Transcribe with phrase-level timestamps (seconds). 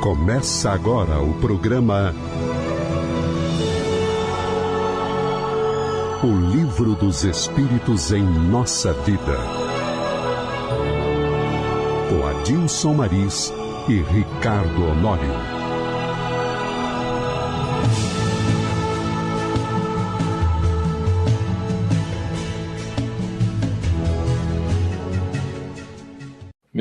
[0.00, 2.14] Começa agora o programa
[6.22, 9.36] O Livro dos Espíritos em Nossa Vida.
[12.08, 13.52] Com Adilson Maris
[13.88, 15.57] e Ricardo Honório.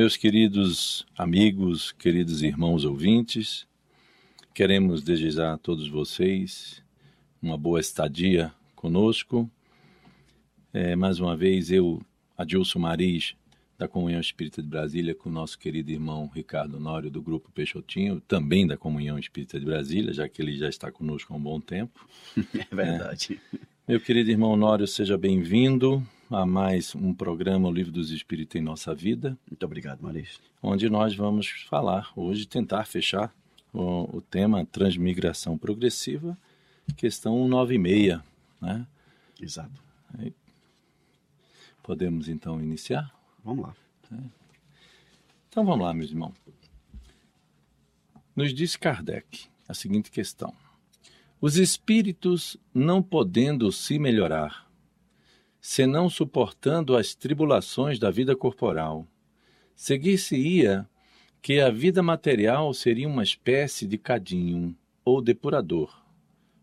[0.08, 3.68] Meus queridos amigos, queridos irmãos ouvintes,
[4.54, 6.82] queremos desejar a todos vocês
[7.42, 9.52] uma boa estadia conosco.
[10.72, 12.02] É, mais uma vez, eu,
[12.38, 13.36] Adilson Maris,
[13.78, 18.22] da Comunhão Espírita de Brasília, com o nosso querido irmão Ricardo Nório, do Grupo Peixotinho,
[18.22, 21.60] também da Comunhão Espírita de Brasília, já que ele já está conosco há um bom
[21.60, 22.08] tempo.
[22.72, 23.42] É verdade.
[23.54, 23.60] É.
[23.86, 28.62] Meu querido irmão Nório, seja bem-vindo a mais um programa O Livro dos Espíritos em
[28.62, 29.38] Nossa Vida.
[29.50, 30.42] Muito obrigado, Maris.
[30.62, 33.34] Onde nós vamos falar hoje, tentar fechar
[33.74, 36.38] o, o tema Transmigração Progressiva,
[36.98, 38.20] questão 196,
[38.60, 38.86] né?
[39.42, 39.82] Exato.
[40.18, 40.34] Aí,
[41.82, 43.10] podemos então iniciar?
[43.44, 43.76] Vamos lá.
[44.12, 44.18] É.
[45.50, 46.34] Então vamos lá, meus irmãos.
[48.36, 50.54] Nos diz Kardec a seguinte questão:
[51.40, 54.67] Os espíritos, não podendo se melhorar,
[55.68, 59.06] senão suportando as tribulações da vida corporal.
[59.76, 60.88] Seguir-se-ia
[61.42, 64.74] que a vida material seria uma espécie de cadinho
[65.04, 65.94] ou depurador,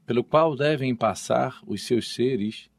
[0.06, 2.70] pelo qual devem passar os seus seres,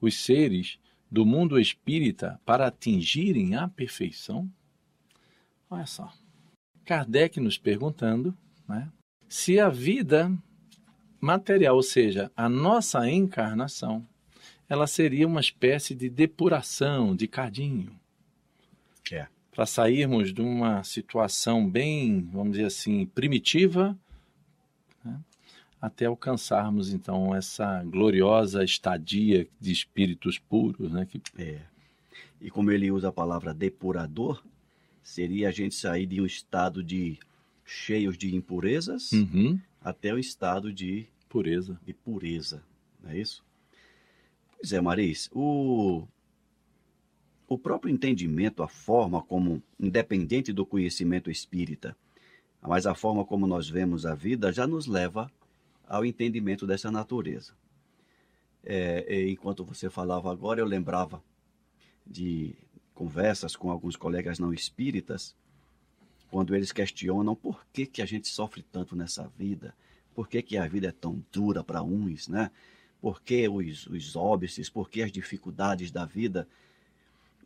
[0.00, 0.78] os seres
[1.10, 4.50] do mundo espírita para atingirem a perfeição?
[5.68, 6.10] Olha só.
[6.86, 8.34] Kardec nos perguntando
[8.66, 8.90] né,
[9.28, 10.32] se a vida
[11.20, 14.08] material, ou seja, a nossa encarnação,
[14.70, 17.90] ela seria uma espécie de depuração, de cadinho.
[19.10, 19.26] É.
[19.50, 23.98] Para sairmos de uma situação bem, vamos dizer assim, primitiva,
[25.04, 25.18] né,
[25.82, 31.04] até alcançarmos então essa gloriosa estadia de espíritos puros, né?
[31.04, 31.20] Que...
[31.36, 31.62] É.
[32.40, 34.40] E como ele usa a palavra depurador,
[35.02, 37.18] seria a gente sair de um estado de
[37.66, 39.58] cheios de impurezas uhum.
[39.82, 41.78] até o estado de pureza.
[41.84, 42.62] De pureza,
[43.02, 43.42] não é isso?
[44.60, 46.06] Pois é, Maris, o,
[47.48, 51.96] o próprio entendimento, a forma como, independente do conhecimento espírita,
[52.60, 55.32] mas a forma como nós vemos a vida já nos leva
[55.88, 57.54] ao entendimento dessa natureza.
[58.62, 61.24] É, enquanto você falava agora, eu lembrava
[62.06, 62.54] de
[62.94, 65.34] conversas com alguns colegas não espíritas,
[66.30, 69.74] quando eles questionam por que, que a gente sofre tanto nessa vida,
[70.14, 72.50] por que, que a vida é tão dura para uns, né?
[73.00, 76.46] Por que os, os óbices, por que as dificuldades da vida.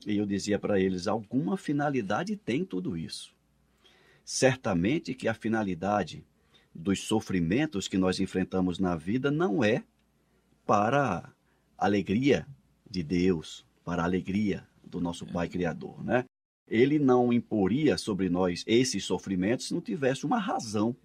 [0.07, 3.33] E eu dizia para eles: alguma finalidade tem tudo isso.
[4.25, 6.25] Certamente que a finalidade
[6.75, 9.85] dos sofrimentos que nós enfrentamos na vida não é
[10.67, 11.33] para
[11.79, 12.47] a alegria
[12.91, 16.25] de Deus, para a alegria do nosso Pai Criador, né?
[16.67, 20.97] Ele não imporia sobre nós esses sofrimentos se não tivesse uma razão,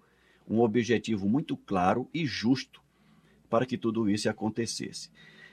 [0.48, 2.82] um objetivo muito claro e justo
[3.50, 5.10] para que tudo isso acontecesse.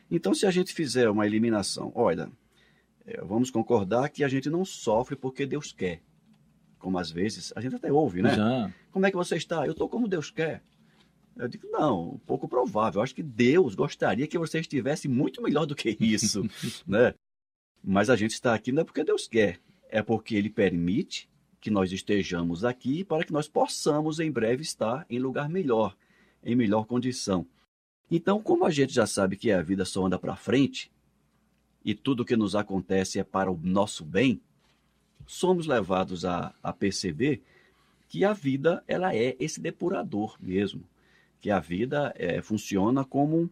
[0.10, 2.32] Então, se a gente fizer uma eliminação, olha,
[3.06, 6.02] é, vamos concordar que a gente não sofre porque Deus quer.
[6.78, 8.36] Como às vezes a gente até ouve, né?
[8.36, 8.74] Já.
[8.92, 9.66] Como é que você está?
[9.66, 10.62] Eu estou como Deus quer.
[11.36, 13.00] Eu digo, não, pouco provável.
[13.00, 16.44] Eu acho que Deus gostaria que você estivesse muito melhor do que isso,
[16.88, 17.14] né?
[17.84, 19.60] Mas a gente está aqui não é porque Deus quer,
[19.90, 25.06] é porque Ele permite que nós estejamos aqui para que nós possamos em breve estar
[25.10, 25.96] em lugar melhor,
[26.44, 27.46] em melhor condição.
[28.10, 30.90] Então, como a gente já sabe que a vida só anda para frente
[31.84, 34.42] e tudo que nos acontece é para o nosso bem,
[35.26, 37.42] somos levados a, a perceber
[38.08, 40.84] que a vida ela é esse depurador mesmo,
[41.42, 43.50] que a vida é, funciona como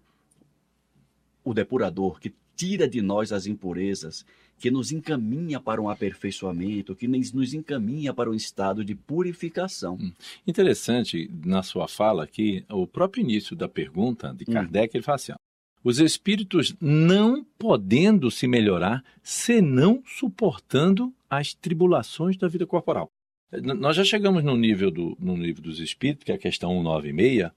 [1.44, 4.26] o depurador que tira de nós as impurezas,
[4.60, 9.96] que nos encaminha para um aperfeiçoamento, que nos encaminha para um estado de purificação.
[9.96, 10.12] Hum.
[10.48, 14.54] Interessante na sua fala aqui, o próprio início da pergunta de hum.
[14.54, 14.98] Kardec, hum.
[14.98, 15.36] ele fala assim: ó,
[15.84, 23.10] os espíritos não podendo se melhorar, senão suportando as tribulações da vida corporal.
[23.52, 27.52] Nós já chegamos no nível, do, no nível dos espíritos, que é a questão 196,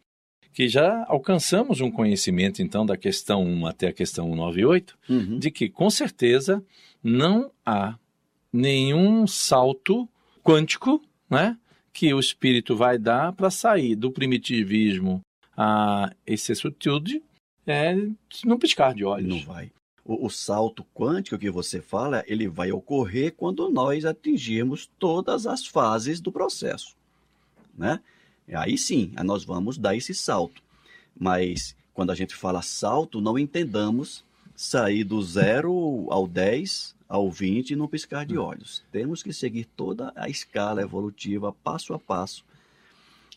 [0.52, 5.38] que já alcançamos um conhecimento, então, da questão 1 até a questão 198, uhum.
[5.38, 6.64] de que, com certeza,
[7.02, 7.96] não há
[8.52, 10.08] nenhum salto
[10.42, 11.56] quântico né,
[11.92, 15.20] que o espírito vai dar para sair do primitivismo
[15.56, 17.22] a excessutude
[17.66, 17.94] é,
[18.44, 19.28] no piscar de olhos.
[19.28, 19.70] Não vai.
[20.04, 25.66] O, o, salto quântico que você fala, ele vai ocorrer quando nós atingirmos todas as
[25.66, 26.96] fases do processo.
[27.76, 28.00] né?
[28.54, 30.62] Aí sim, nós vamos dar esse salto.
[31.18, 34.24] Mas quando a gente fala salto, não entendamos
[34.54, 38.84] sair do zero ao 10 ao 20 num piscar de olhos.
[38.92, 42.44] Temos que seguir toda a escala evolutiva, passo a passo,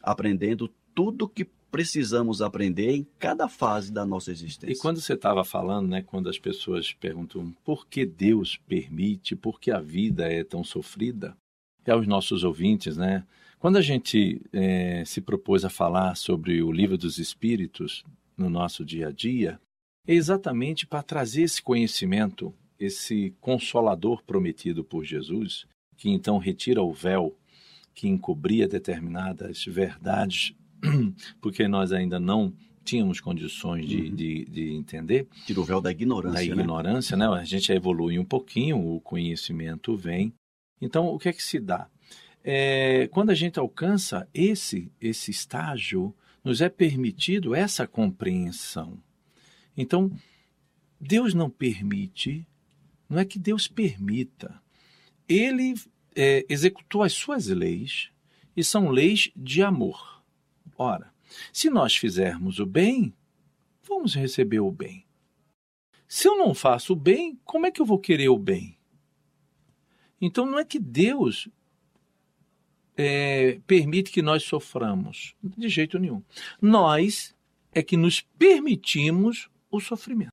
[0.01, 4.73] aprendendo tudo que precisamos aprender em cada fase da nossa existência.
[4.73, 9.59] E quando você estava falando, né, quando as pessoas perguntam por que Deus permite, por
[9.59, 11.35] que a vida é tão sofrida,
[11.87, 13.23] e aos nossos ouvintes, né,
[13.61, 18.03] quando a gente é, se propôs a falar sobre o livro dos Espíritos
[18.35, 19.61] no nosso dia a dia,
[20.07, 26.91] é exatamente para trazer esse conhecimento, esse consolador prometido por Jesus, que então retira o
[26.91, 27.37] véu
[27.93, 30.55] que encobria determinadas verdades,
[31.39, 32.51] porque nós ainda não
[32.83, 34.15] tínhamos condições de, uhum.
[34.15, 35.27] de, de, entender.
[35.45, 36.49] Tira o véu da ignorância.
[36.49, 36.63] Da né?
[36.63, 37.29] ignorância, né?
[37.29, 37.35] né?
[37.35, 40.33] A gente evolui um pouquinho, o conhecimento vem.
[40.81, 41.87] Então, o que é que se dá?
[42.43, 49.01] É, quando a gente alcança esse, esse estágio, nos é permitido essa compreensão.
[49.77, 50.11] Então,
[50.99, 52.45] Deus não permite,
[53.07, 54.61] não é que Deus permita.
[55.27, 55.75] Ele
[56.15, 58.09] é, executou as suas leis
[58.55, 60.23] e são leis de amor.
[60.77, 61.13] Ora,
[61.53, 63.13] se nós fizermos o bem,
[63.83, 65.05] vamos receber o bem.
[66.07, 68.77] Se eu não faço o bem, como é que eu vou querer o bem?
[70.19, 71.47] Então não é que Deus
[73.01, 76.21] é, permite que nós soframos, de jeito nenhum.
[76.62, 77.36] Nós
[77.74, 80.31] é que nos permitimos o sofrimento.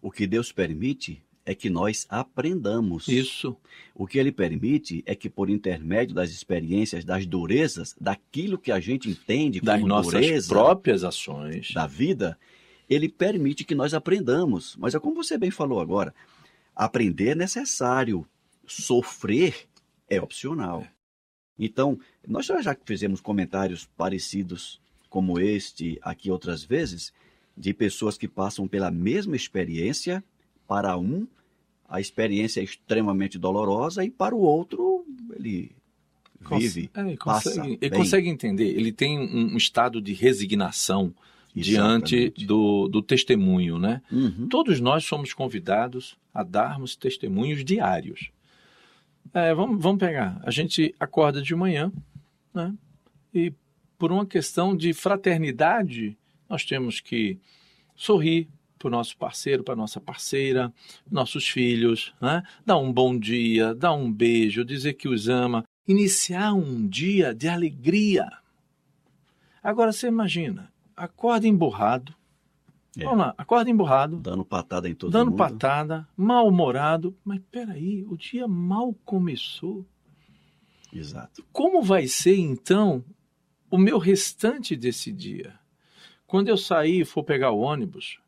[0.00, 3.08] O que Deus permite é que nós aprendamos.
[3.08, 3.56] Isso.
[3.94, 8.78] O que ele permite é que, por intermédio das experiências, das durezas, daquilo que a
[8.78, 12.38] gente entende das como nossas dureza, próprias ações da vida,
[12.88, 14.76] ele permite que nós aprendamos.
[14.76, 16.14] Mas é como você bem falou agora,
[16.76, 18.26] aprender é necessário,
[18.66, 19.68] sofrer
[20.08, 20.82] é opcional.
[20.82, 20.97] É.
[21.58, 27.12] Então, nós já fizemos comentários parecidos como este aqui outras vezes,
[27.56, 30.22] de pessoas que passam pela mesma experiência,
[30.66, 31.26] para um,
[31.88, 35.72] a experiência é extremamente dolorosa, e para o outro, ele
[36.40, 41.12] vive, é, ele passa consegue, ele consegue entender, ele tem um, um estado de resignação
[41.56, 42.16] Exatamente.
[42.16, 44.02] diante do, do testemunho, né?
[44.12, 44.46] Uhum.
[44.48, 48.30] Todos nós somos convidados a darmos testemunhos diários.
[49.32, 50.40] É, vamos, vamos pegar.
[50.44, 51.92] A gente acorda de manhã,
[52.54, 52.74] né?
[53.34, 53.52] E
[53.98, 56.16] por uma questão de fraternidade,
[56.48, 57.38] nós temos que
[57.94, 58.48] sorrir
[58.78, 60.72] para o nosso parceiro, para nossa parceira,
[61.10, 62.42] nossos filhos, né?
[62.64, 67.48] dar um bom dia, dar um beijo, dizer que os ama, iniciar um dia de
[67.48, 68.30] alegria.
[69.62, 72.14] Agora você imagina, acorda emburrado,
[72.98, 73.04] é.
[73.04, 74.18] Vamos lá, acorda emburrado.
[74.18, 75.38] Dando patada em todo dando mundo.
[75.38, 77.16] Dando patada, mal-humorado.
[77.24, 79.86] Mas peraí, o dia mal começou.
[80.92, 81.44] Exato.
[81.52, 83.04] Como vai ser, então,
[83.70, 85.58] o meu restante desse dia?
[86.26, 88.18] Quando eu sair e for pegar o ônibus,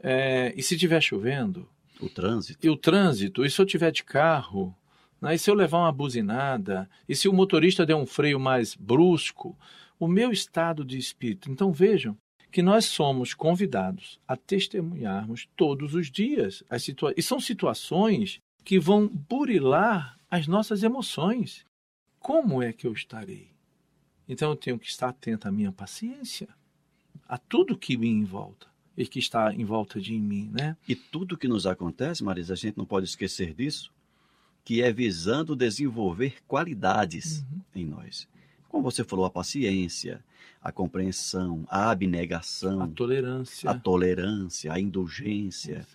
[0.00, 1.68] é, e se estiver chovendo...
[1.98, 2.66] O trânsito.
[2.66, 4.76] E o trânsito, e se eu tiver de carro,
[5.20, 8.74] né, e se eu levar uma buzinada, e se o motorista der um freio mais
[8.74, 9.56] brusco,
[9.98, 11.50] o meu estado de espírito.
[11.50, 12.16] Então vejam,
[12.56, 18.80] que nós somos convidados a testemunharmos todos os dias as situa e são situações que
[18.80, 21.66] vão burilar as nossas emoções.
[22.18, 23.50] Como é que eu estarei?
[24.26, 26.48] Então eu tenho que estar atento à minha paciência,
[27.28, 30.78] a tudo que me envolta e que está em volta de mim, né?
[30.88, 33.92] E tudo que nos acontece, Marisa, a gente não pode esquecer disso,
[34.64, 37.60] que é visando desenvolver qualidades uhum.
[37.74, 38.26] em nós.
[38.68, 40.22] Como você falou, a paciência,
[40.60, 45.86] a compreensão, a abnegação, a tolerância, a, tolerância, a indulgência.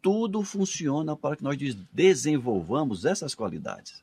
[0.00, 1.56] Tudo funciona para que nós
[1.92, 4.02] desenvolvamos essas qualidades.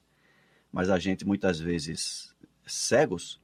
[0.71, 2.33] Mas a gente muitas vezes
[2.65, 3.39] cegos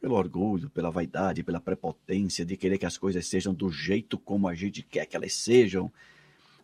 [0.00, 4.48] pelo orgulho, pela vaidade, pela prepotência de querer que as coisas sejam do jeito como
[4.48, 5.92] a gente quer que elas sejam,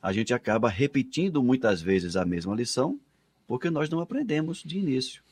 [0.02, 2.99] a gente acaba repetindo muitas vezes a mesma lição
[3.47, 5.23] porque nós não aprendemos de início.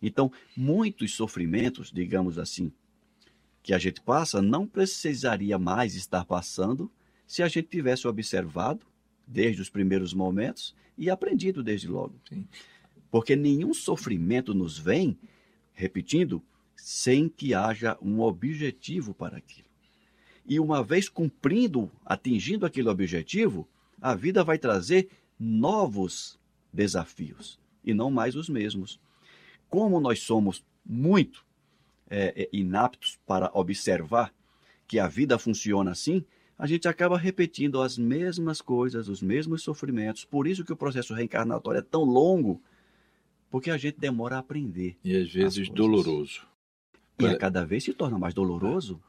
[0.00, 2.72] Então, muitos sofrimentos, digamos assim,
[3.62, 6.90] que a gente passa, não precisaria mais estar passando
[7.26, 8.86] se a gente tivesse observado
[9.26, 12.14] desde os primeiros momentos e aprendido desde logo.
[12.28, 12.46] Sim.
[13.10, 15.18] Porque nenhum sofrimento nos vem,
[15.72, 16.42] repetindo,
[16.76, 19.66] sem que haja um objetivo para aquilo.
[20.46, 23.68] E uma vez cumprindo, atingindo aquele objetivo,
[24.00, 26.38] a vida vai trazer novos
[26.72, 29.00] desafios e não mais os mesmos
[29.68, 31.44] como nós somos muito
[32.08, 34.32] é, é, inaptos para observar
[34.86, 36.24] que a vida funciona assim,
[36.58, 40.24] a gente acaba repetindo as mesmas coisas, os mesmos sofrimentos.
[40.24, 42.62] Por isso que o processo reencarnatório é tão longo,
[43.50, 44.96] porque a gente demora a aprender.
[45.04, 46.46] E às vezes doloroso.
[47.18, 49.00] E a cada vez se torna mais doloroso,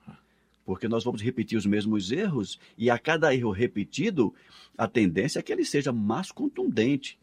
[0.66, 4.34] porque nós vamos repetir os mesmos erros, e a cada erro repetido,
[4.78, 7.20] a tendência é que ele seja mais contundente.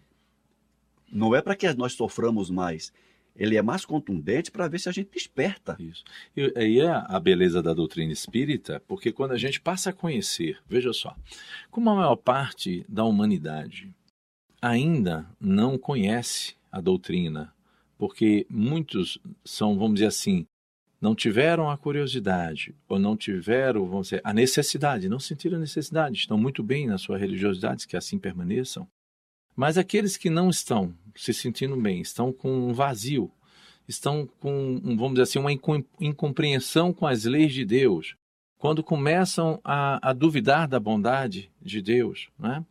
[1.11, 2.93] Não é para que nós soframos mais,
[3.37, 5.77] ele é mais contundente para ver se a gente desperta.
[5.79, 6.05] Isso.
[6.37, 10.59] E aí é a beleza da doutrina espírita, porque quando a gente passa a conhecer,
[10.69, 11.17] veja só,
[11.71, 13.93] como a maior parte da humanidade
[14.63, 17.53] ainda não conhece a doutrina,
[17.99, 20.47] porque muitos são, vamos dizer assim,
[21.01, 26.17] não tiveram a curiosidade ou não tiveram, vamos dizer, a necessidade, não sentiram a necessidade,
[26.17, 28.89] estão muito bem na sua religiosidade, que assim permaneçam.
[29.57, 33.31] Mas aqueles que não estão se sentindo bem, estão com um vazio,
[33.87, 35.53] estão com, vamos dizer assim, uma
[36.01, 38.17] incompreensão com as leis de Deus,
[38.59, 42.65] quando começam a, a duvidar da bondade de Deus, né?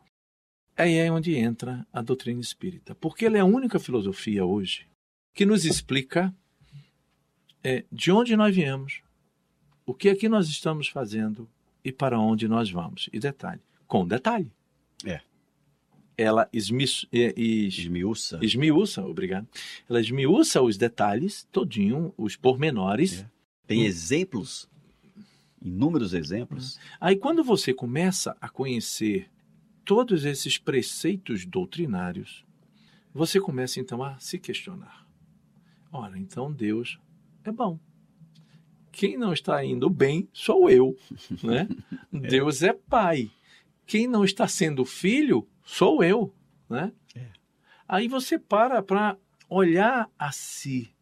[0.76, 4.86] aí é onde entra a doutrina espírita, porque ela é a única filosofia hoje
[5.32, 6.34] que nos explica
[7.62, 9.02] é, de onde nós viemos,
[9.86, 11.48] o que é que nós estamos fazendo
[11.84, 13.08] e para onde nós vamos.
[13.12, 14.50] E detalhe, com detalhe.
[16.16, 18.38] Ela esmi, es, esmiuça.
[18.42, 19.48] Esmiuça, obrigado.
[19.88, 23.20] Ela esmiuça os detalhes, todinho, os pormenores.
[23.20, 23.30] É.
[23.66, 23.84] Tem hum.
[23.84, 24.68] exemplos,
[25.60, 26.78] inúmeros exemplos.
[27.00, 29.28] Aí quando você começa a conhecer
[29.84, 32.44] todos esses preceitos doutrinários,
[33.12, 35.06] você começa então a se questionar.
[35.92, 36.98] Ora, então Deus
[37.44, 37.78] é bom.
[38.90, 40.96] Quem não está indo bem sou eu,
[41.42, 41.68] né?
[42.12, 42.18] É.
[42.28, 43.30] Deus é pai.
[43.86, 46.34] Quem não está sendo filho sou eu,
[46.68, 46.92] né?
[47.14, 47.28] É.
[47.86, 49.16] Aí você para para
[49.48, 50.94] olhar a si,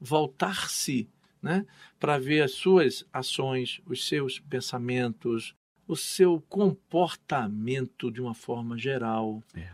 [0.00, 1.08] voltar-se,
[1.40, 1.66] né?
[1.98, 5.54] Para ver as suas ações, os seus pensamentos,
[5.86, 9.42] o seu comportamento de uma forma geral.
[9.54, 9.70] É.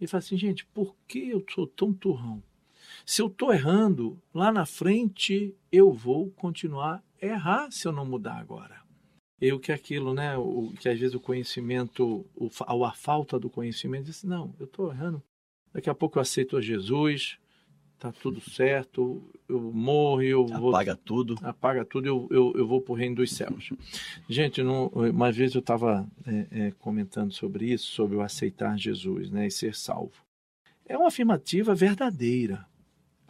[0.00, 2.42] E fala assim, gente, por que eu sou tão turrão?
[3.04, 8.04] Se eu estou errando, lá na frente eu vou continuar a errar se eu não
[8.04, 8.85] mudar agora.
[9.40, 10.36] Eu que aquilo, né?
[10.36, 14.90] O, que às vezes o conhecimento, o, a falta do conhecimento, diz, não, eu estou
[14.90, 15.22] errando.
[15.72, 17.38] Daqui a pouco eu aceito a Jesus,
[17.98, 20.70] tá tudo certo, eu morro, eu vou...
[20.70, 21.36] Apaga tudo.
[21.42, 23.70] Apaga tudo, eu, eu, eu vou para o reino dos céus.
[24.28, 29.30] Gente, não, uma vez eu estava é, é, comentando sobre isso, sobre o aceitar Jesus
[29.30, 30.24] né, e ser salvo.
[30.86, 32.66] É uma afirmativa verdadeira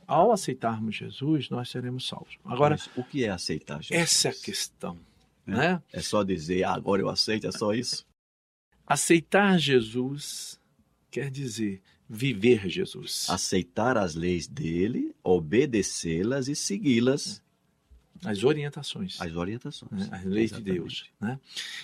[0.06, 2.38] ao aceitarmos Jesus, nós seremos salvos.
[2.44, 4.00] Agora, Mas o que é aceitar Jesus?
[4.00, 4.98] Essa é a questão.
[5.46, 5.82] É, né?
[5.92, 8.06] é só dizer, ah, agora eu aceito, é só isso?
[8.86, 10.60] Aceitar Jesus
[11.10, 13.26] quer dizer viver Jesus.
[13.28, 17.42] Aceitar as leis dele, obedecê-las e segui-las.
[18.24, 19.20] As orientações.
[19.20, 20.08] As orientações.
[20.08, 20.08] Né?
[20.12, 20.72] As leis Exatamente.
[20.72, 21.10] de Deus.
[21.20, 21.40] Né?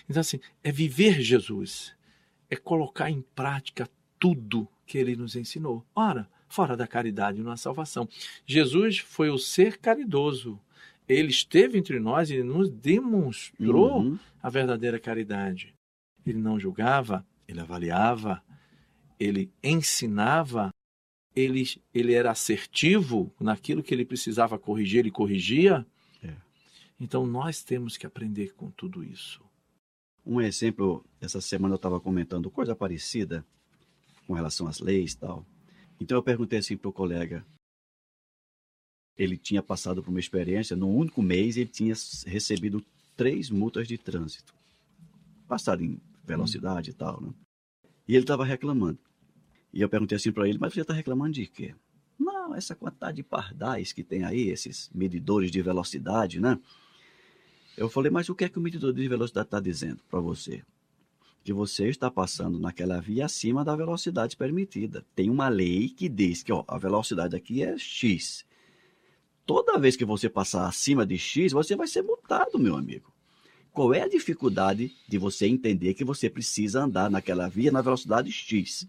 [0.08, 1.94] Então, assim, é viver Jesus.
[2.48, 3.88] É colocar em prática
[4.18, 5.84] tudo que ele nos ensinou.
[5.94, 8.08] Ora, fora da caridade não há salvação.
[8.46, 10.60] Jesus foi o ser caridoso.
[11.08, 14.18] Ele esteve entre nós e nos demonstrou uhum.
[14.42, 15.74] a verdadeira caridade.
[16.24, 18.42] Ele não julgava, ele avaliava,
[19.18, 20.70] ele ensinava,
[21.34, 25.86] ele, ele era assertivo naquilo que ele precisava corrigir, ele corrigia.
[26.22, 26.34] É.
[27.00, 29.42] Então nós temos que aprender com tudo isso.
[30.24, 33.44] Um exemplo, essa semana eu estava comentando coisa parecida
[34.26, 35.44] com relação às leis e tal.
[36.00, 37.44] Então eu perguntei assim para o colega.
[39.16, 41.94] Ele tinha passado por uma experiência, no único mês ele tinha
[42.26, 42.84] recebido
[43.16, 44.54] três multas de trânsito.
[45.46, 46.94] Passado em velocidade hum.
[46.94, 47.30] e tal, né?
[48.08, 48.98] E ele estava reclamando.
[49.72, 51.74] E eu perguntei assim para ele, mas você está reclamando de quê?
[52.18, 56.58] Não, essa quantidade de pardais que tem aí, esses medidores de velocidade, né?
[57.76, 60.62] Eu falei, mas o que é que o medidor de velocidade está dizendo para você?
[61.42, 65.04] que você está passando naquela via acima da velocidade permitida.
[65.14, 68.44] Tem uma lei que diz que ó, a velocidade aqui é x.
[69.44, 73.12] Toda vez que você passar acima de x, você vai ser multado, meu amigo.
[73.72, 78.30] Qual é a dificuldade de você entender que você precisa andar naquela via na velocidade
[78.30, 78.86] x?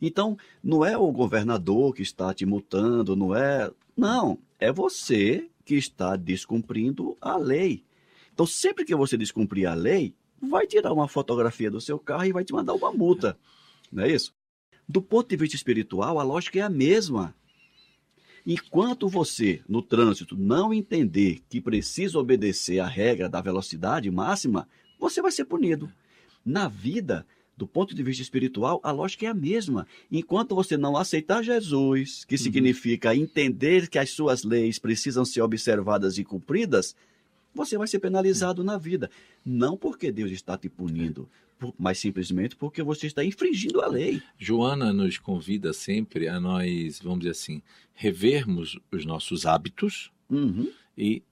[0.00, 3.70] Então, não é o governador que está te multando, não é.
[3.96, 7.84] Não, é você que está descumprindo a lei.
[8.32, 12.32] Então, sempre que você descumprir a lei, vai tirar uma fotografia do seu carro e
[12.32, 13.36] vai te mandar uma multa.
[13.90, 14.32] Não é isso?
[14.88, 17.34] Do ponto de vista espiritual, a lógica é a mesma.
[18.50, 24.66] Enquanto você, no trânsito, não entender que precisa obedecer à regra da velocidade máxima,
[24.98, 25.92] você vai ser punido.
[26.42, 29.86] Na vida, do ponto de vista espiritual, a lógica é a mesma.
[30.10, 32.40] Enquanto você não aceitar Jesus, que uhum.
[32.40, 36.96] significa entender que as suas leis precisam ser observadas e cumpridas,
[37.54, 39.10] você vai ser penalizado na vida.
[39.44, 41.28] Não porque Deus está te punindo,
[41.78, 44.22] mas simplesmente porque você está infringindo a lei.
[44.38, 47.62] Joana nos convida sempre a nós, vamos dizer assim,
[47.94, 50.70] revermos os nossos hábitos uhum.
[50.96, 51.22] e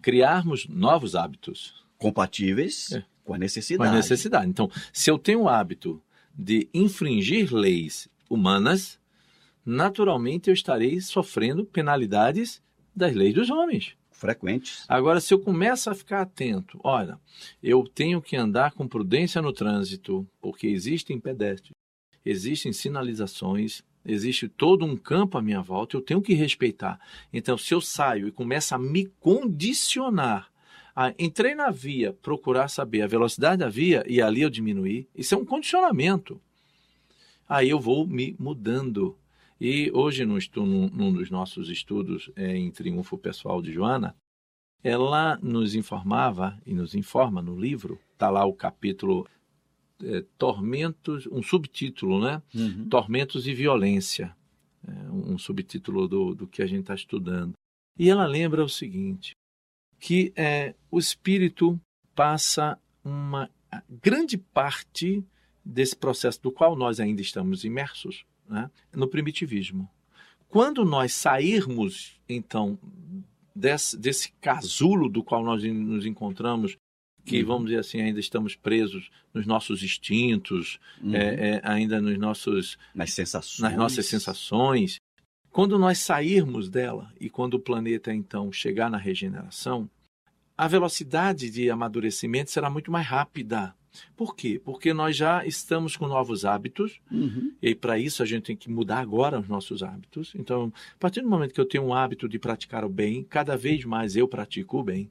[0.00, 1.82] criarmos novos hábitos.
[1.98, 3.00] Compatíveis É.
[3.24, 3.90] com a Com necessidade.
[3.90, 4.48] a necessidade.
[4.48, 6.00] Então, se eu tenho o hábito
[6.36, 8.98] de infringir leis humanas,
[9.64, 12.62] naturalmente eu estarei sofrendo penalidades
[12.94, 13.96] das leis dos homens.
[14.14, 14.84] Frequentes.
[14.88, 17.18] Agora, se eu começo a ficar atento, olha,
[17.60, 21.72] eu tenho que andar com prudência no trânsito, porque existem pedestres,
[22.24, 27.00] existem sinalizações, existe todo um campo à minha volta, eu tenho que respeitar.
[27.32, 30.48] Então, se eu saio e começo a me condicionar,
[30.94, 35.34] a, entrei na via, procurar saber a velocidade da via e ali eu diminuir, isso
[35.34, 36.40] é um condicionamento.
[37.48, 39.18] Aí eu vou me mudando.
[39.60, 40.38] E hoje, num,
[40.88, 44.16] num dos nossos estudos é, em Triunfo Pessoal de Joana,
[44.82, 49.26] ela nos informava e nos informa no livro, está lá o capítulo
[50.02, 52.42] é, Tormentos, um subtítulo, né?
[52.54, 52.88] Uhum.
[52.88, 54.36] Tormentos e Violência,
[54.86, 57.54] é, um subtítulo do, do que a gente está estudando.
[57.98, 59.32] E ela lembra o seguinte,
[60.00, 61.80] que é, o espírito
[62.14, 63.48] passa uma
[64.02, 65.24] grande parte
[65.64, 69.88] desse processo do qual nós ainda estamos imersos né, no primitivismo.
[70.48, 72.78] Quando nós sairmos, então,
[73.54, 76.76] desse, desse casulo do qual nós nos encontramos,
[77.24, 77.46] que, Uhum.
[77.46, 81.14] vamos dizer assim, ainda estamos presos nos nossos instintos, Uhum.
[81.14, 83.60] é, é, ainda nos nossos, Nas sensações.
[83.60, 85.00] nas nossas sensações.
[85.50, 89.88] Quando nós sairmos dela e quando o planeta então chegar na regeneração,
[90.56, 93.74] a velocidade de amadurecimento será muito mais rápida.
[94.16, 94.60] Por quê?
[94.64, 97.52] Porque nós já estamos com novos hábitos Uhum.
[97.62, 100.32] e para isso a gente tem que mudar agora os nossos hábitos.
[100.36, 103.56] Então, a partir do momento que eu tenho um hábito de praticar o bem, cada
[103.56, 105.08] vez mais eu pratico o bem.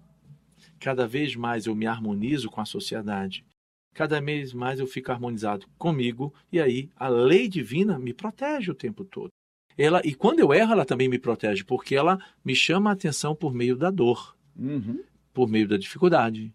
[0.80, 3.46] Cada vez mais eu me harmonizo com a sociedade.
[3.94, 8.76] Cada vez mais eu fico harmonizado comigo e aí a lei divina me protege o
[8.76, 9.30] tempo todo.
[9.78, 13.36] Ela e quando eu erro, ela também me protege porque ela me chama a atenção
[13.36, 15.00] por meio da dor, Uhum.
[15.34, 16.54] por meio da dificuldade.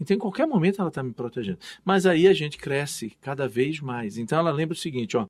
[0.00, 1.58] Então, em qualquer momento ela está me protegendo.
[1.84, 4.18] Mas aí a gente cresce cada vez mais.
[4.18, 5.26] Então, ela lembra o seguinte: ó,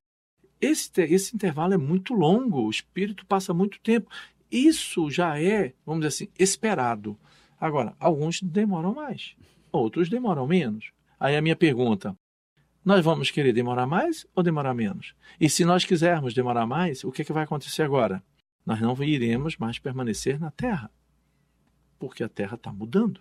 [0.60, 4.10] esse, esse intervalo é muito longo, o espírito passa muito tempo.
[4.50, 7.18] Isso já é, vamos dizer assim, esperado.
[7.60, 9.34] Agora, alguns demoram mais,
[9.72, 10.90] outros demoram menos.
[11.18, 12.16] Aí a minha pergunta:
[12.84, 15.14] nós vamos querer demorar mais ou demorar menos?
[15.40, 18.22] E se nós quisermos demorar mais, o que, é que vai acontecer agora?
[18.64, 20.90] Nós não iremos mais permanecer na Terra,
[21.98, 23.20] porque a Terra está mudando.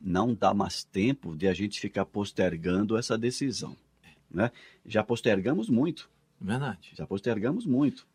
[0.00, 3.76] Não dá mais tempo de a gente ficar postergando essa decisão.
[4.30, 4.50] Né?
[4.86, 6.08] Já postergamos muito.
[6.40, 6.92] Verdade.
[6.96, 8.06] Já postergamos muito.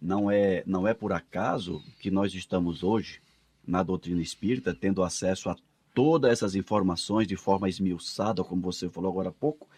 [0.00, 3.20] Não é, não é por acaso que nós estamos hoje
[3.66, 5.56] na doutrina espírita tendo acesso a
[5.94, 9.68] todas essas informações de forma esmiuçada, como você falou agora há pouco.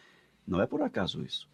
[0.47, 1.49] Não é por acaso isso.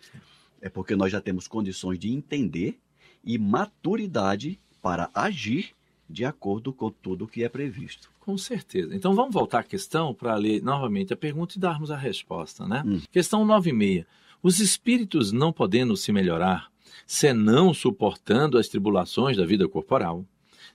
[0.61, 2.79] É porque nós já temos condições de entender
[3.25, 5.75] e maturidade para agir
[6.13, 8.11] de acordo com tudo o que é previsto.
[8.21, 8.95] Com certeza.
[8.95, 12.83] Então vamos voltar à questão para ler novamente a pergunta e darmos a resposta, né?
[12.87, 13.01] Hum.
[13.11, 14.05] Questão 96.
[14.43, 16.71] Os espíritos não podendo se melhorar,
[17.07, 20.25] senão suportando as tribulações da vida corporal,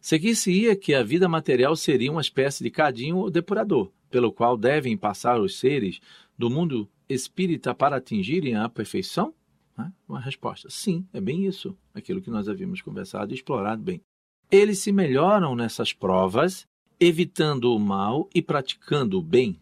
[0.01, 4.97] seguir-se-ia que a vida material seria uma espécie de cadinho ou depurador, pelo qual devem
[4.97, 5.99] passar os seres
[6.37, 9.33] do mundo espírita para atingirem a perfeição?
[9.77, 9.91] Né?
[10.07, 14.01] Uma resposta: sim, é bem isso, aquilo que nós havíamos conversado e explorado bem.
[14.49, 16.65] Eles se melhoram nessas provas,
[16.99, 19.59] evitando o mal e praticando o bem.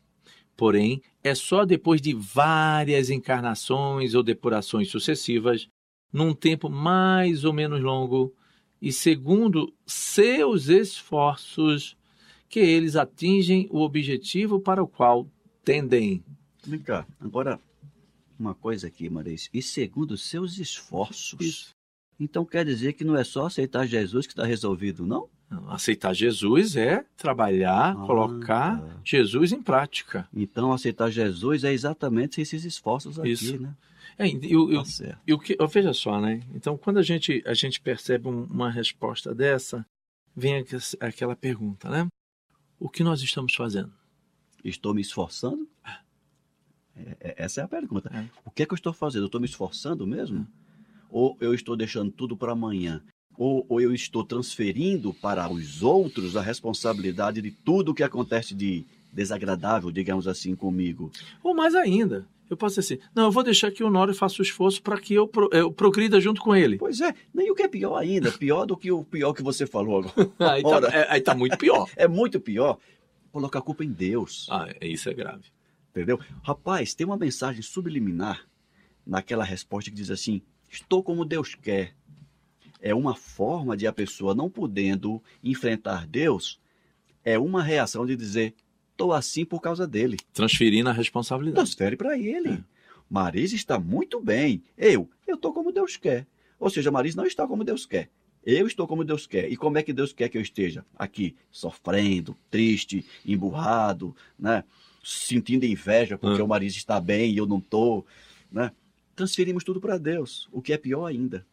[0.56, 5.68] Porém, é só depois de várias encarnações ou depurações sucessivas,
[6.14, 8.34] num tempo mais ou menos longo,
[8.82, 11.98] e segundo seus esforços,
[12.48, 15.28] que eles atingem o objetivo para o qual
[15.64, 16.24] tendem.
[16.64, 17.60] Vem cá, agora
[18.40, 19.50] uma coisa aqui, Maris.
[19.54, 21.40] E segundo seus esforços.
[21.42, 21.75] Isso.
[22.20, 25.28] Então quer dizer que não é só aceitar Jesus que está resolvido, não?
[25.70, 28.98] Aceitar Jesus é trabalhar, Ah, colocar tá.
[29.04, 30.28] Jesus em prática.
[30.34, 33.60] Então aceitar Jesus é exatamente esses esforços aqui, Isso.
[33.62, 33.76] né?
[34.18, 35.20] É, eu, eu, Tá.
[35.28, 36.42] E que, ó, veja só, né?
[36.54, 39.86] Então, quando a gente, a gente percebe um- uma resposta dessa,
[40.36, 42.08] vem aqu- aquela pergunta, né?
[42.80, 43.92] O que nós estamos fazendo?
[44.64, 45.68] Estou me esforçando?
[46.96, 48.10] É, é- essa é a pergunta.
[48.14, 48.26] É.
[48.46, 49.24] O que é que eu estou fazendo?
[49.24, 50.48] Eu estou me esforçando mesmo?
[51.10, 53.02] Ou eu estou deixando tudo para amanhã?
[53.38, 58.56] Ou, ou eu estou transferindo para os outros a responsabilidade de tudo o que acontece
[58.56, 61.12] de desagradável, digamos assim, comigo?
[61.44, 64.42] Ou mais ainda, eu posso dizer assim, não, eu vou deixar que o Nório faça
[64.42, 66.78] o esforço para que eu, pro- eu progrida junto com ele.
[66.78, 69.66] Pois é, nem o que é pior ainda, pior do que o pior que você
[69.66, 70.32] falou agora.
[70.40, 71.90] Aí tá, é- aí tá muito pior.
[71.98, 72.78] É muito pior
[73.32, 74.48] colocar a culpa em Deus.
[74.50, 75.44] Ah, é- isso é grave.
[75.92, 76.20] Entendeu?
[76.44, 78.46] Rapaz, tem uma mensagem subliminar
[79.06, 81.94] naquela resposta que diz assim: Estou como Deus quer.
[82.82, 86.60] É uma forma de a pessoa não podendo enfrentar Deus,
[87.24, 88.54] é uma reação de dizer,
[88.92, 90.18] estou assim por causa dele.
[90.34, 91.66] Transferindo a responsabilidade.
[91.66, 92.50] Transfere para ele.
[92.54, 92.64] É.
[93.10, 94.62] Marisa está muito bem.
[94.78, 96.28] Eu, eu estou como Deus quer.
[96.60, 98.10] Ou seja, Marisa não está como Deus quer.
[98.46, 99.52] Eu estou como Deus quer.
[99.52, 100.86] E como é que Deus quer que eu esteja?
[100.98, 104.64] Aqui, sofrendo, triste, emburrado, né?
[105.04, 106.44] sentindo inveja porque Ah.
[106.44, 108.06] o Marisa está bem e eu não estou.
[108.52, 108.72] Né?
[109.16, 111.46] Transferimos tudo para Deus, o que é pior ainda.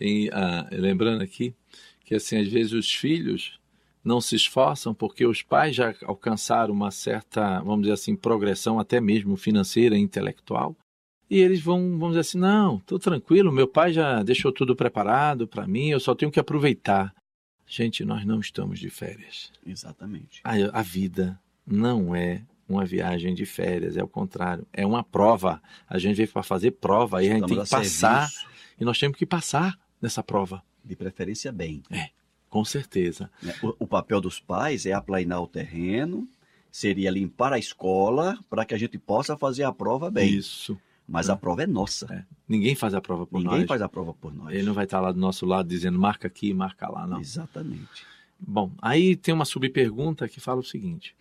[0.00, 1.54] E, ah, lembrando aqui
[2.04, 3.58] que assim às vezes os filhos
[4.02, 9.00] não se esforçam porque os pais já alcançaram uma certa, vamos dizer assim, progressão até
[9.00, 10.76] mesmo financeira e intelectual.
[11.28, 15.46] E eles vão, vamos dizer assim, não, estou tranquilo, meu pai já deixou tudo preparado
[15.46, 17.14] para mim, eu só tenho que aproveitar.
[17.66, 19.52] Gente, nós não estamos de férias.
[19.64, 20.40] Exatamente.
[20.42, 25.60] A, a vida não é uma viagem de férias, é o contrário, é uma prova.
[25.88, 28.46] A gente veio para fazer prova, aí a gente tem que passar, serviço,
[28.80, 31.82] e nós temos que passar nessa prova, De preferência, bem.
[32.48, 33.30] com certeza.
[33.42, 33.54] né?
[33.62, 36.26] O, o papel dos pais é aplainar o terreno,
[36.70, 40.30] seria limpar a escola para que a gente possa fazer a prova bem.
[40.34, 40.78] Isso.
[41.06, 42.06] Mas a prova é nossa.
[42.14, 42.24] É.
[42.48, 43.66] Ninguém faz a prova por Ninguém nós.
[43.68, 44.54] faz a prova por nós.
[44.54, 47.18] Ele não vai estar lá do nosso lado dizendo marca aqui, marca lá, não.
[47.20, 48.06] Exatamente.
[48.38, 51.16] Bom, aí tem uma subpergunta que fala o seguinte: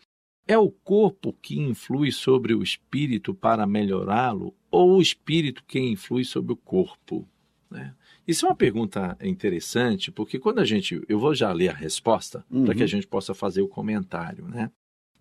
[0.50, 6.26] é o corpo que influi sobre o espírito para melhorá-lo ou o espírito que influi
[6.26, 7.28] sobre o corpo?
[7.70, 7.94] Né?
[8.28, 11.00] Isso é uma pergunta interessante, porque quando a gente.
[11.08, 12.66] Eu vou já ler a resposta Uhum.
[12.66, 14.48] para que a gente possa fazer o comentário.
[14.48, 14.72] Né?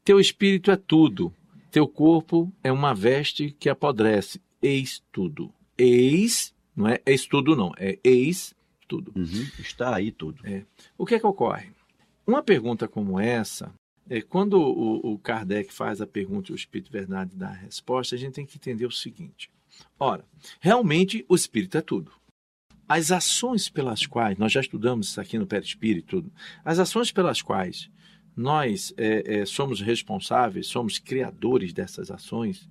[0.03, 1.31] Teu espírito é tudo,
[1.71, 4.41] teu corpo é uma veste que apodrece.
[4.63, 5.53] Eis tudo.
[5.77, 8.55] Eis, não é eis tudo, não, é eis
[8.89, 9.13] tudo.
[9.15, 9.47] Uhum.
[9.59, 10.43] Está aí tudo.
[10.97, 11.69] O que é que ocorre?
[12.27, 13.73] Uma pergunta como essa,
[14.09, 17.53] é, quando o, o Kardec faz a pergunta e o Espírito de Verdade dá a
[17.53, 19.51] resposta, a gente tem que entender o seguinte.
[19.99, 20.25] Ora,
[20.61, 22.13] realmente o Espírito é tudo.
[22.89, 26.33] As ações pelas quais, nós já estudamos isso aqui no Perispírito, tudo,
[26.65, 27.91] as ações pelas quais
[28.35, 32.69] nós é, é, somos responsáveis, somos criadores dessas ações,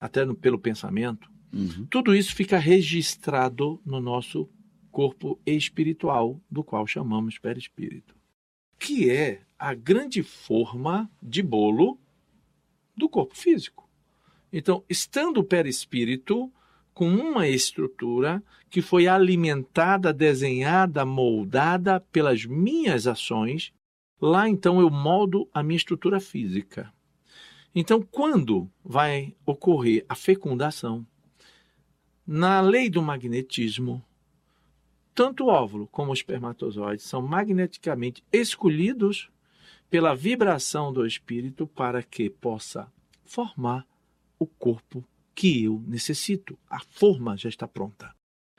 [0.00, 1.86] até no- pelo pensamento, Uhum.
[1.90, 4.48] tudo isso fica registrado no nosso
[4.90, 8.14] corpo espiritual, do qual chamamos perispírito,
[8.78, 11.98] que é a grande forma de bolo
[12.96, 13.88] do corpo físico.
[14.52, 16.52] Então, estando o perispírito
[16.94, 23.72] com uma estrutura que foi alimentada, desenhada, moldada pelas minhas ações,
[24.20, 26.92] lá então eu moldo a minha estrutura física.
[27.74, 31.06] Então, quando vai ocorrer a fecundação,
[32.26, 34.02] na lei do magnetismo,
[35.14, 39.30] tanto o óvulo como o espermatozoide são magneticamente escolhidos
[39.88, 42.90] pela vibração do espírito para que possa
[43.24, 43.86] formar
[44.38, 46.58] o corpo que eu necessito.
[46.68, 48.14] A forma já está pronta.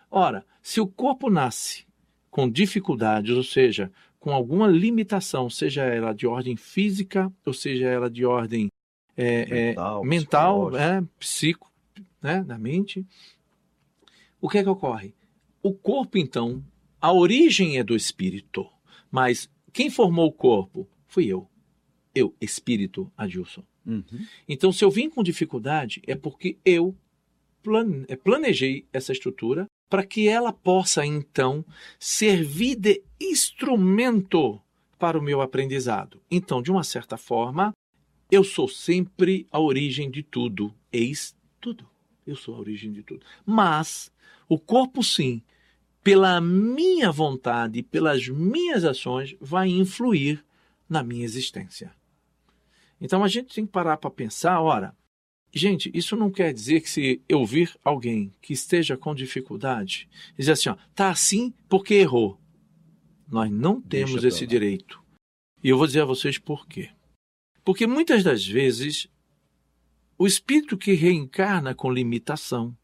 [0.09, 1.85] Ora, se o corpo nasce
[2.29, 8.09] com dificuldades, ou seja, com alguma limitação, seja ela de ordem física, ou seja ela
[8.09, 8.69] de ordem
[9.15, 10.83] é, é, Mental, mental, psicológico.
[10.83, 11.71] é, psico,
[12.21, 13.05] né, da mente,
[14.39, 15.15] o que é que ocorre?
[15.63, 16.63] O corpo, então,
[17.01, 18.69] a origem é do espírito,
[19.09, 21.49] mas quem formou o corpo fui eu.
[22.13, 23.63] Eu, espírito, Adilson.
[23.85, 24.03] Uhum.
[24.47, 26.95] Então, se eu vim com dificuldade, é porque eu
[28.07, 31.63] eh, planejei essa estrutura para que ela possa, então,
[31.97, 34.61] servir de instrumento
[34.99, 36.21] para o meu aprendizado.
[36.29, 37.71] Então, de uma certa forma,
[38.29, 40.73] eu sou sempre a origem de tudo.
[40.91, 41.87] Eis tudo.
[42.25, 43.25] Eu sou a origem de tudo.
[43.45, 44.11] Mas
[44.49, 45.41] o corpo, sim,
[46.03, 50.43] pela minha vontade, pelas minhas ações, vai influir
[50.89, 51.91] na minha existência.
[52.99, 54.95] Então a gente tem que parar para pensar, ora,
[55.53, 60.53] gente, isso não quer dizer que se eu vir alguém que esteja com dificuldade, dizer
[60.53, 62.39] assim, ó, tá assim porque errou.
[63.29, 64.49] Nós não temos Deixa esse lá.
[64.49, 65.03] direito.
[65.63, 66.89] E eu vou dizer a vocês por quê.
[67.63, 69.07] Porque muitas das vezes
[70.17, 72.75] o espírito que reencarna com limitação,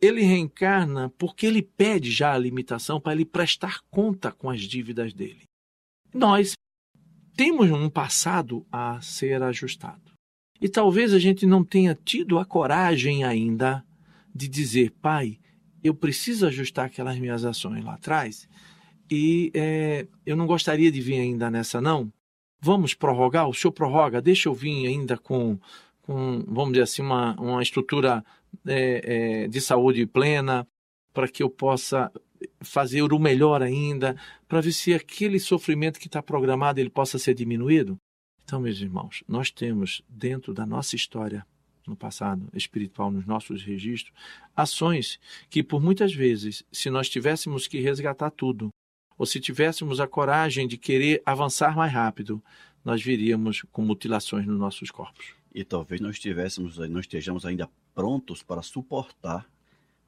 [0.00, 5.12] ele reencarna porque ele pede já a limitação para ele prestar conta com as dívidas
[5.12, 5.44] dele.
[6.12, 6.54] Nós
[7.36, 10.12] temos um passado a ser ajustado.
[10.60, 13.84] E talvez a gente não tenha tido a coragem ainda
[14.34, 15.38] de dizer, pai,
[15.82, 18.48] eu preciso ajustar aquelas minhas ações lá atrás
[19.10, 22.10] e é, eu não gostaria de vir ainda nessa, não.
[22.60, 23.48] Vamos prorrogar?
[23.48, 24.22] O senhor prorroga?
[24.22, 25.58] Deixa eu vir ainda com,
[26.00, 28.24] com vamos dizer assim, uma, uma estrutura
[28.66, 30.66] é, é, de saúde plena
[31.12, 32.10] para que eu possa
[32.60, 34.16] fazer o melhor ainda,
[34.48, 37.96] para ver se aquele sofrimento que está programado ele possa ser diminuído.
[38.44, 41.46] Então, meus irmãos, nós temos dentro da nossa história
[41.86, 44.14] no passado espiritual, nos nossos registros,
[44.54, 45.18] ações
[45.50, 48.68] que por muitas vezes, se nós tivéssemos que resgatar tudo,
[49.18, 52.42] ou se tivéssemos a coragem de querer avançar mais rápido,
[52.84, 55.34] nós viríamos com mutilações nos nossos corpos.
[55.54, 59.46] E talvez não estivéssemos, não estejamos ainda prontos para suportar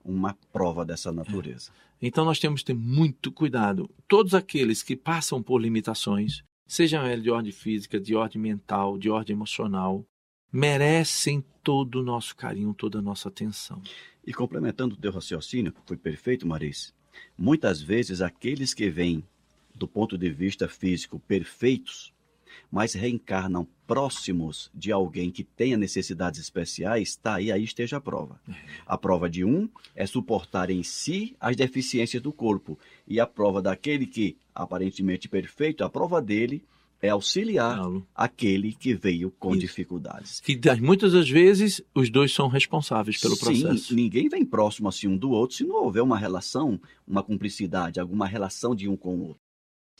[0.05, 1.73] uma prova dessa natureza.
[2.01, 3.89] Então nós temos que ter muito cuidado.
[4.07, 9.09] Todos aqueles que passam por limitações, sejam elas de ordem física, de ordem mental, de
[9.09, 10.05] ordem emocional,
[10.53, 13.83] merecem todo o nosso carinho, toda a nossa atenção.
[14.27, 16.95] E complementando o teu raciocínio, que foi perfeito, Maris,
[17.37, 19.25] muitas vezes aqueles que vêm
[19.75, 22.14] do ponto de vista físico perfeitos,
[22.71, 28.41] mas reencarnam próximos de alguém que tenha necessidades especiais, está aí, aí esteja a prova.
[28.87, 33.61] A prova de um é suportar em si as deficiências do corpo, e a prova
[33.61, 36.65] daquele que aparentemente perfeito, a prova dele
[37.03, 38.07] é auxiliar Claro.
[38.15, 39.61] aquele que veio com Isso.
[39.61, 40.41] dificuldades.
[40.41, 43.89] Que muitas das vezes os dois são responsáveis pelo processo.
[43.89, 48.01] Sim, ninguém vem próximo assim um do outro se não houver uma relação, uma cumplicidade,
[48.01, 49.44] alguma relação de um com o outro.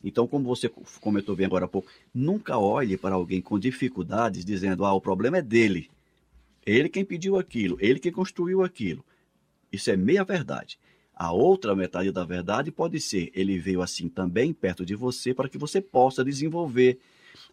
[0.07, 0.69] Então, como você
[1.01, 5.39] comentou bem agora há pouco, nunca olhe para alguém com dificuldades dizendo: ah, o problema
[5.39, 5.89] é dele.
[6.67, 9.05] Ele quem pediu aquilo, ele quem construiu aquilo.
[9.73, 10.79] Isso é meia verdade.
[11.17, 15.49] A outra metade da verdade pode ser: ele veio assim também perto de você para
[15.49, 16.99] que você possa desenvolver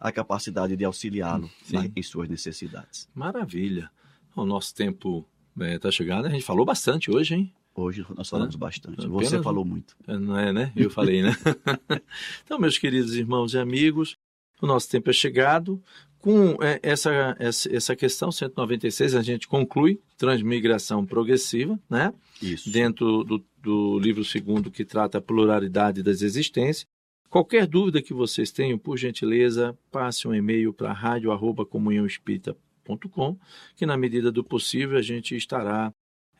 [0.00, 3.08] a capacidade de auxiliá-lo na- em suas necessidades.
[3.14, 3.90] Maravilha.
[4.36, 5.26] O nosso tempo
[5.58, 6.26] está chegando.
[6.26, 7.52] A gente falou bastante hoje, hein?
[7.74, 9.00] Hoje nós falamos É, bastante.
[9.06, 9.96] apenas Você falou muito.
[10.06, 10.72] É, Não é, né?
[10.76, 11.32] Eu falei, né?
[12.44, 14.16] então, meus queridos irmãos e amigos,
[14.60, 15.82] o nosso tempo é chegado.
[16.18, 22.12] Com é, essa, essa, essa questão 196, a gente conclui transmigração progressiva, né?
[22.40, 22.70] Isso.
[22.70, 26.86] Dentro do, do livro segundo que trata a pluralidade das existências.
[27.28, 33.36] Qualquer dúvida que vocês tenham, por gentileza, passe um e-mail para radio.comunhãoespírita.com,
[33.74, 35.90] que na medida do possível a gente estará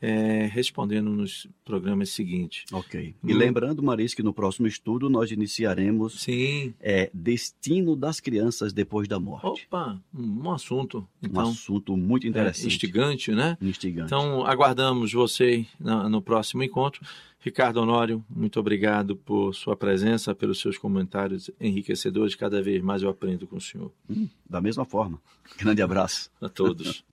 [0.05, 2.65] é, respondendo nos programas seguintes.
[2.73, 3.15] Ok.
[3.23, 3.37] E Hum.
[3.37, 6.73] lembrando, Maris, que no próximo estudo nós iniciaremos Sim.
[6.81, 9.65] é, Destino das Crianças Depois da Morte.
[9.65, 11.07] Opa, um um assunto.
[11.23, 12.67] um Então, assunto muito é, interessante.
[12.67, 13.57] instigante, né?
[13.61, 14.07] Instigante.
[14.07, 17.01] Então, aguardamos você na- no próximo encontro.
[17.39, 22.35] Ricardo Honório, muito obrigado por sua presença, pelos seus comentários enriquecedores.
[22.35, 23.91] Cada vez mais eu aprendo com o senhor.
[24.09, 25.17] Hum, da mesma forma.
[25.57, 26.29] Grande abraço.
[26.41, 27.03] A todos.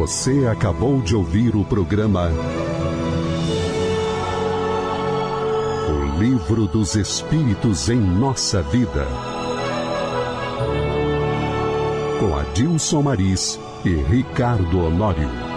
[0.00, 2.30] Você acabou de ouvir o programa
[5.90, 9.06] O Livro dos Espíritos em Nossa Vida.
[12.18, 15.49] Com Adilson Maris e Ricardo Honório.